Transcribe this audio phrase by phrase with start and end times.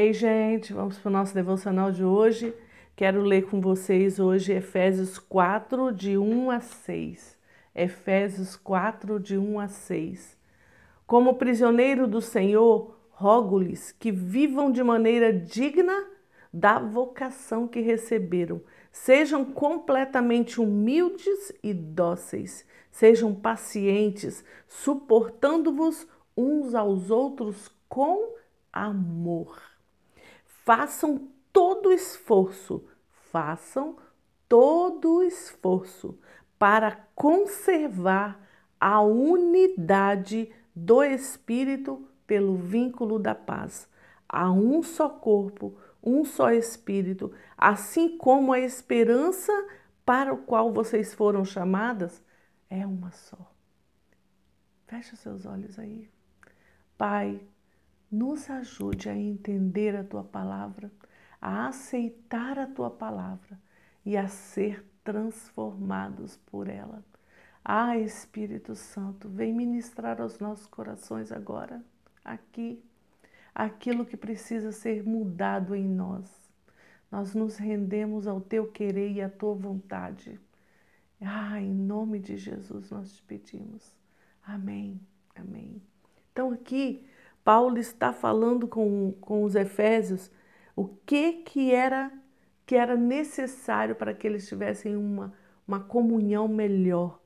[0.00, 2.54] Ei, gente, vamos para o nosso devocional de hoje.
[2.94, 7.36] Quero ler com vocês hoje Efésios 4, de 1 a 6.
[7.74, 10.38] Efésios 4, de 1 a 6.
[11.04, 16.06] Como prisioneiro do Senhor, rogo-lhes que vivam de maneira digna
[16.52, 18.62] da vocação que receberam.
[18.92, 22.64] Sejam completamente humildes e dóceis.
[22.92, 26.06] Sejam pacientes, suportando-vos
[26.36, 28.36] uns aos outros com
[28.72, 29.67] amor.
[30.68, 32.84] Façam todo o esforço,
[33.32, 33.96] façam
[34.46, 36.18] todo o esforço
[36.58, 38.38] para conservar
[38.78, 43.88] a unidade do Espírito pelo vínculo da paz.
[44.28, 49.50] Há um só corpo, um só Espírito, assim como a esperança
[50.04, 52.22] para o qual vocês foram chamadas
[52.68, 53.54] é uma só.
[54.86, 56.10] Feche os seus olhos aí.
[56.98, 57.40] Pai,
[58.10, 60.90] nos ajude a entender a tua palavra,
[61.40, 63.58] a aceitar a tua palavra
[64.04, 67.04] e a ser transformados por ela.
[67.64, 71.84] Ah, Espírito Santo, vem ministrar aos nossos corações agora,
[72.24, 72.82] aqui,
[73.54, 76.30] aquilo que precisa ser mudado em nós.
[77.10, 80.40] Nós nos rendemos ao teu querer e à tua vontade.
[81.20, 83.96] Ah, em nome de Jesus nós te pedimos.
[84.42, 85.00] Amém,
[85.34, 85.82] amém.
[86.32, 87.06] Então aqui
[87.48, 90.30] Paulo está falando com, com os Efésios
[90.76, 92.12] o que, que era
[92.66, 95.32] que era necessário para que eles tivessem uma,
[95.66, 97.18] uma comunhão melhor.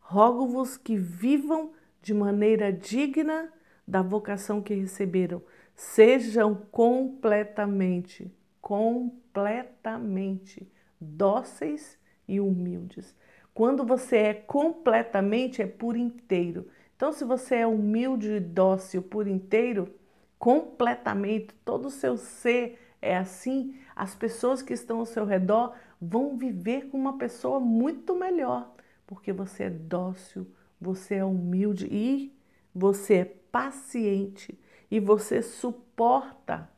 [0.00, 1.70] Rogo-vos que vivam
[2.02, 3.52] de maneira digna
[3.86, 5.40] da vocação que receberam.
[5.76, 10.68] Sejam completamente, completamente
[11.00, 11.96] dóceis
[12.26, 13.14] e humildes.
[13.54, 16.66] Quando você é completamente, é por inteiro.
[16.96, 19.92] Então, se você é humilde e dócil por inteiro,
[20.38, 26.36] completamente, todo o seu ser é assim, as pessoas que estão ao seu redor vão
[26.36, 28.72] viver com uma pessoa muito melhor,
[29.06, 30.46] porque você é dócil,
[30.80, 32.32] você é humilde e
[32.74, 34.58] você é paciente
[34.90, 36.68] e você suporta,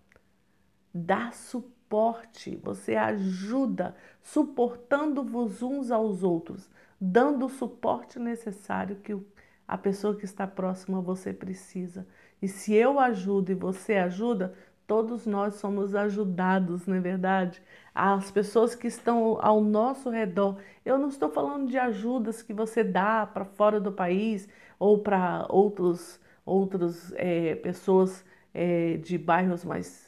[0.93, 6.71] dá suporte, você ajuda, suportando-vos uns aos outros,
[7.01, 9.25] dando o suporte necessário que o
[9.67, 12.07] a pessoa que está próxima a você precisa.
[12.41, 14.55] E se eu ajudo e você ajuda,
[14.87, 17.61] todos nós somos ajudados, não é verdade?
[17.95, 20.59] As pessoas que estão ao nosso redor.
[20.85, 25.47] Eu não estou falando de ajudas que você dá para fora do país ou para
[25.49, 30.07] outros, outras é, pessoas é, de bairros mais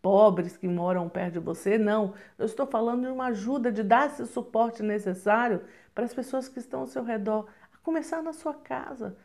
[0.00, 2.14] pobres que moram perto de você, não.
[2.36, 5.62] Eu estou falando de uma ajuda, de dar esse suporte necessário
[5.94, 7.46] para as pessoas que estão ao seu redor
[7.82, 9.16] começar na sua casa,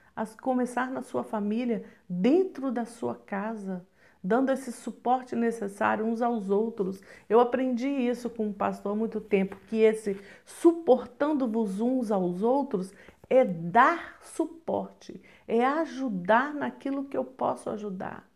[0.41, 3.85] começar na sua família, dentro da sua casa,
[4.23, 7.01] dando esse suporte necessário uns aos outros.
[7.29, 12.93] Eu aprendi isso com um pastor há muito tempo, que esse suportando-vos uns aos outros
[13.29, 18.27] é dar suporte, é ajudar naquilo que eu posso ajudar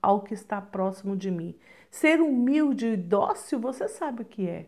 [0.00, 1.54] ao que está próximo de mim.
[1.90, 4.66] Ser humilde e dócil, você sabe o que é.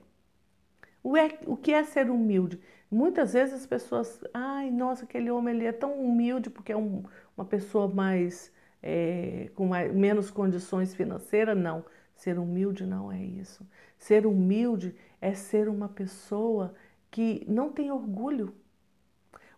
[1.46, 2.60] O que é ser humilde?
[2.90, 7.02] Muitas vezes as pessoas, ai, nossa, aquele homem ele é tão humilde porque é um,
[7.36, 8.52] uma pessoa mais
[8.82, 11.56] é, com mais, menos condições financeiras.
[11.56, 11.84] Não,
[12.14, 13.66] ser humilde não é isso.
[13.98, 16.74] Ser humilde é ser uma pessoa
[17.10, 18.54] que não tem orgulho,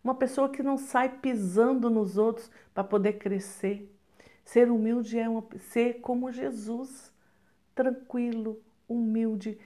[0.02, 3.92] uma pessoa que não sai pisando nos outros para poder crescer.
[4.44, 7.12] Ser humilde é uma, ser como Jesus,
[7.74, 9.58] tranquilo, humilde.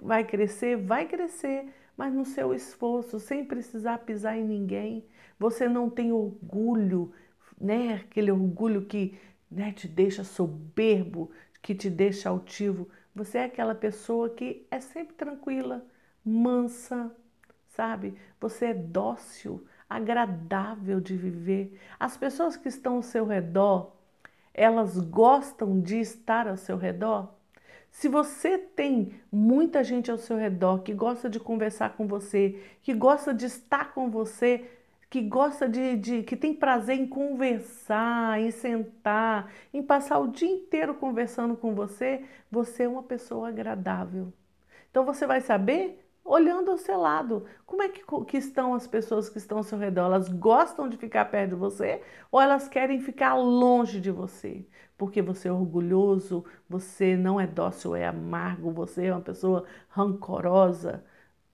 [0.00, 0.76] Vai crescer?
[0.76, 5.04] Vai crescer mas no seu esforço, sem precisar pisar em ninguém.
[5.38, 7.12] Você não tem orgulho,
[7.60, 7.94] né?
[7.94, 9.18] Aquele orgulho que
[9.50, 11.30] né, te deixa soberbo,
[11.60, 12.88] que te deixa altivo.
[13.14, 15.84] Você é aquela pessoa que é sempre tranquila,
[16.24, 17.14] mansa,
[17.68, 18.14] sabe?
[18.40, 21.78] Você é dócil, agradável de viver.
[22.00, 23.92] As pessoas que estão ao seu redor,
[24.54, 27.41] elas gostam de estar ao seu redor?
[27.92, 32.92] Se você tem muita gente ao seu redor que gosta de conversar com você, que
[32.92, 34.68] gosta de estar com você,
[35.10, 40.48] que gosta de, de, que tem prazer em conversar, em sentar, em passar o dia
[40.48, 44.32] inteiro conversando com você, você é uma pessoa agradável.
[44.90, 47.44] Então você vai saber olhando ao seu lado.
[47.66, 50.06] Como é que, que, estão as pessoas que estão ao seu redor?
[50.06, 54.66] Elas gostam de ficar perto de você ou elas querem ficar longe de você?
[54.96, 61.04] Porque você é orgulhoso, você não é dócil, é amargo, você é uma pessoa rancorosa.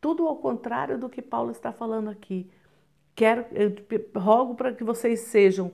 [0.00, 2.50] Tudo ao contrário do que Paulo está falando aqui.
[3.15, 3.75] Quero, eu
[4.20, 5.73] rogo para que vocês sejam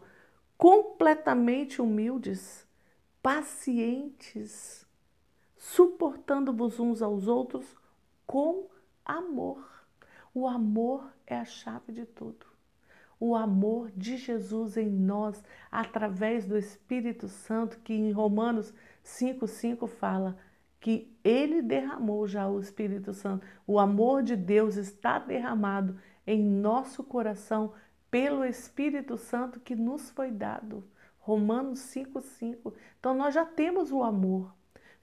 [0.56, 2.67] completamente humildes,
[3.23, 4.87] pacientes,
[5.58, 7.76] suportando-vos uns aos outros
[8.26, 8.67] com
[9.05, 9.65] amor.
[10.33, 12.47] O amor é a chave de tudo.
[13.21, 18.75] O amor de Jesus em nós, através do Espírito Santo, que em Romanos
[19.05, 20.37] 5,5 fala
[20.81, 23.47] que ele derramou já o Espírito Santo.
[23.67, 27.73] O amor de Deus está derramado em nosso coração
[28.11, 30.85] pelo Espírito Santo que nos foi dado.
[31.19, 32.75] Romanos 5,5.
[33.01, 34.55] Então nós já temos o amor.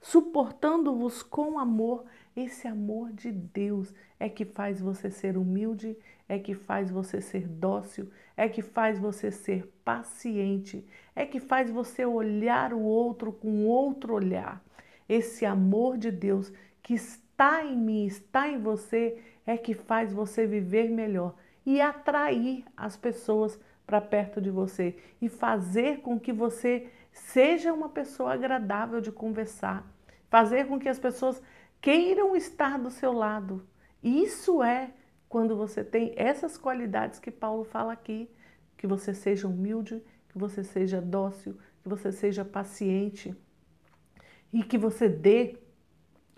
[0.02, 2.04] Suportando-vos com amor,
[2.34, 5.96] esse amor de Deus é que faz você ser humilde,
[6.28, 10.84] é que faz você ser dócil, é que faz você ser paciente,
[11.14, 14.60] é que faz você olhar o outro com outro olhar.
[15.08, 16.52] Esse amor de Deus
[16.82, 22.64] que está em mim, está em você, é que faz você viver melhor e atrair
[22.76, 23.58] as pessoas
[23.92, 29.86] para perto de você e fazer com que você seja uma pessoa agradável de conversar,
[30.30, 31.42] fazer com que as pessoas
[31.78, 33.68] queiram estar do seu lado.
[34.02, 34.94] Isso é
[35.28, 38.30] quando você tem essas qualidades que Paulo fala aqui,
[38.78, 43.36] que você seja humilde, que você seja dócil, que você seja paciente
[44.50, 45.58] e que você dê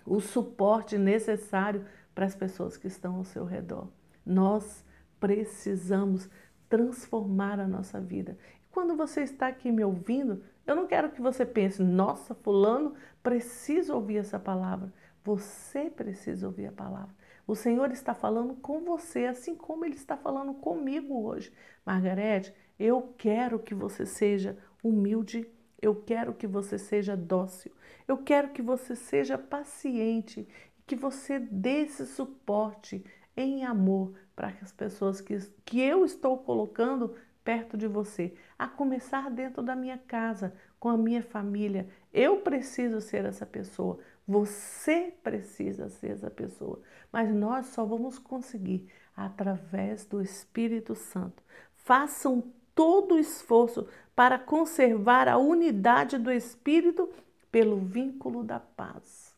[0.04, 1.86] o suporte necessário
[2.16, 3.86] para as pessoas que estão ao seu redor.
[4.26, 4.84] Nós
[5.20, 6.28] precisamos
[6.68, 8.38] transformar a nossa vida.
[8.62, 12.94] E quando você está aqui me ouvindo, eu não quero que você pense, nossa, fulano
[13.22, 14.92] precisa ouvir essa palavra.
[15.24, 17.14] Você precisa ouvir a palavra.
[17.46, 21.52] O Senhor está falando com você, assim como Ele está falando comigo hoje.
[21.84, 25.46] Margarete, eu quero que você seja humilde,
[25.80, 27.72] eu quero que você seja dócil,
[28.08, 30.48] eu quero que você seja paciente,
[30.86, 33.04] que você dê esse suporte
[33.36, 37.14] em amor para as pessoas que, que eu estou colocando
[37.44, 41.86] perto de você, a começar dentro da minha casa, com a minha família.
[42.12, 46.80] Eu preciso ser essa pessoa, você precisa ser essa pessoa,
[47.12, 51.42] mas nós só vamos conseguir através do Espírito Santo.
[51.74, 52.42] Façam
[52.74, 57.10] todo o esforço para conservar a unidade do Espírito
[57.52, 59.34] pelo vínculo da paz.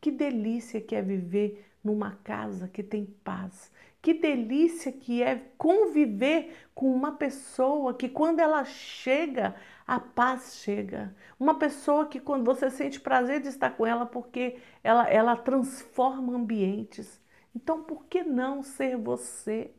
[0.00, 3.72] Que delícia que é viver numa casa que tem paz.
[4.02, 9.54] Que delícia que é conviver com uma pessoa que quando ela chega,
[9.86, 11.14] a paz chega.
[11.38, 16.34] Uma pessoa que quando você sente prazer de estar com ela porque ela, ela transforma
[16.34, 17.20] ambientes.
[17.54, 19.70] Então, por que não ser você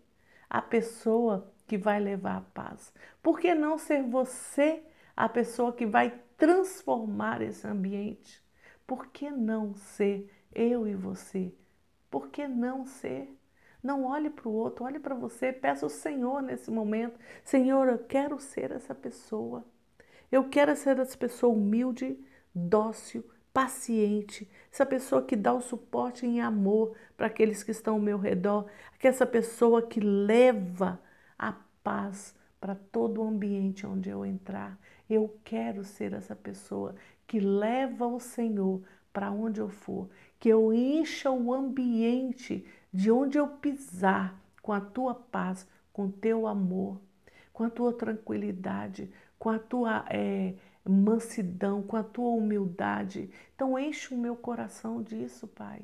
[0.50, 2.94] a pessoa que vai levar a paz?
[3.24, 4.84] Por que não ser você
[5.16, 8.44] a pessoa que vai transformar esse ambiente?
[8.86, 11.56] Por que não ser eu e você?
[12.10, 13.34] Por que não ser?
[13.84, 17.20] Não olhe para o outro, olhe para você, peça ao Senhor nesse momento.
[17.44, 19.66] Senhor, eu quero ser essa pessoa.
[20.32, 22.18] Eu quero ser essa pessoa humilde,
[22.54, 23.24] dócil,
[23.54, 28.18] paciente, essa pessoa que dá o suporte em amor para aqueles que estão ao meu
[28.18, 28.68] redor,
[28.98, 31.02] que essa pessoa que leva
[31.38, 34.80] a paz para todo o ambiente onde eu entrar.
[35.10, 36.96] Eu quero ser essa pessoa
[37.28, 38.82] que leva o Senhor
[39.12, 44.82] para onde eu for, que eu encha o ambiente de onde eu pisar com a
[44.82, 47.00] tua paz, com o teu amor,
[47.54, 50.56] com a tua tranquilidade, com a tua é,
[50.88, 53.30] mansidão, com a tua humildade.
[53.56, 55.82] Então, enche o meu coração disso, Pai.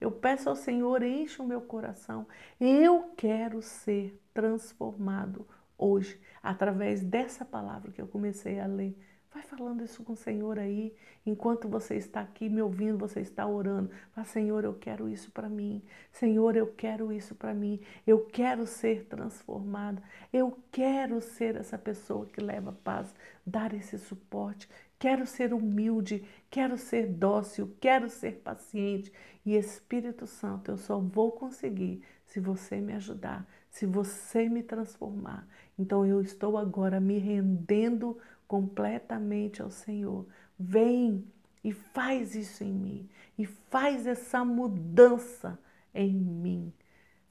[0.00, 2.26] Eu peço ao Senhor, enche o meu coração.
[2.60, 5.46] Eu quero ser transformado
[5.78, 8.96] hoje, através dessa palavra que eu comecei a ler
[9.32, 13.46] Vai falando isso com o Senhor aí, enquanto você está aqui me ouvindo, você está
[13.46, 13.90] orando.
[14.14, 15.82] Fala, Senhor, eu quero isso para mim.
[16.12, 17.80] Senhor, eu quero isso para mim.
[18.06, 20.02] Eu quero ser transformada.
[20.30, 23.14] Eu quero ser essa pessoa que leva paz,
[23.46, 24.68] dar esse suporte.
[24.98, 29.10] Quero ser humilde, quero ser dócil, quero ser paciente.
[29.46, 35.48] E Espírito Santo, eu só vou conseguir se você me ajudar, se você me transformar.
[35.78, 38.16] Então eu estou agora me rendendo
[38.52, 40.26] completamente ao Senhor.
[40.58, 41.24] Vem
[41.64, 45.58] e faz isso em mim, e faz essa mudança
[45.94, 46.70] em mim,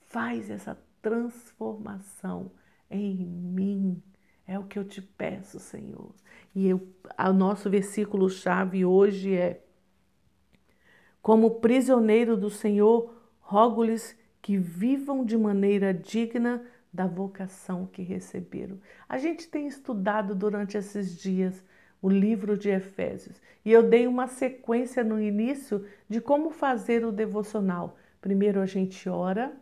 [0.08, 2.52] faz essa transformação
[2.90, 4.02] em mim.
[4.48, 6.12] É o que eu te peço, Senhor.
[6.56, 9.64] E eu, o nosso versículo chave hoje é:
[11.22, 18.80] Como prisioneiro do Senhor, rogo-lhes que vivam de maneira digna da vocação que receberam.
[19.08, 21.64] A gente tem estudado durante esses dias
[22.02, 27.12] o livro de Efésios e eu dei uma sequência no início de como fazer o
[27.12, 27.96] devocional.
[28.20, 29.54] Primeiro a gente ora,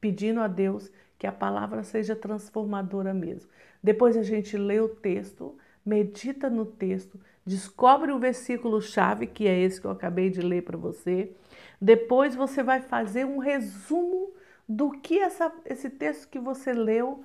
[0.00, 3.50] pedindo a Deus que a palavra seja transformadora mesmo.
[3.82, 7.18] Depois a gente lê o texto, medita no texto.
[7.44, 11.32] descobre o versículo chave, que é esse que eu acabei de ler para você.
[11.80, 14.32] Depois você vai fazer um resumo
[14.68, 17.24] do que essa, esse texto que você leu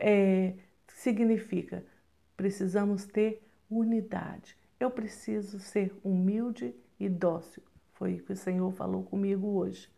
[0.00, 0.54] é,
[0.88, 1.84] significa.
[2.36, 4.56] Precisamos ter unidade.
[4.78, 7.62] Eu preciso ser humilde e dócil.
[7.94, 9.88] Foi o que o Senhor falou comigo hoje.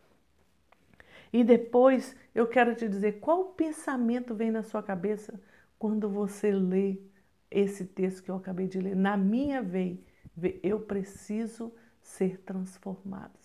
[1.33, 5.41] E depois eu quero te dizer qual pensamento vem na sua cabeça
[5.79, 6.99] quando você lê
[7.51, 8.95] esse texto que eu acabei de ler.
[8.95, 9.99] Na minha vez,
[10.63, 13.39] eu preciso ser transformado.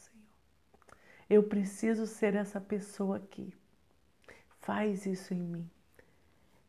[1.33, 3.51] Eu preciso ser essa pessoa aqui.
[4.61, 5.67] Faz isso em mim.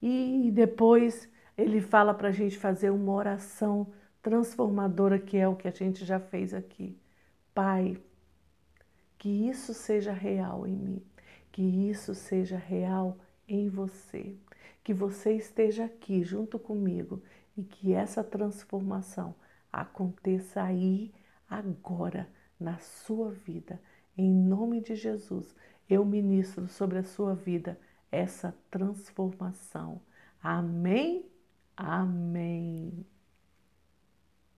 [0.00, 3.92] E depois ele fala para a gente fazer uma oração
[4.22, 6.98] transformadora, que é o que a gente já fez aqui.
[7.52, 8.02] Pai,
[9.18, 11.06] que isso seja real em mim,
[11.52, 14.34] que isso seja real em você,
[14.82, 17.22] que você esteja aqui junto comigo
[17.54, 19.34] e que essa transformação
[19.70, 21.12] aconteça aí,
[21.50, 22.26] agora,
[22.58, 23.78] na sua vida.
[24.16, 25.54] Em nome de Jesus,
[25.88, 27.78] eu ministro sobre a sua vida
[28.10, 30.00] essa transformação.
[30.42, 31.26] Amém?
[31.76, 33.04] Amém.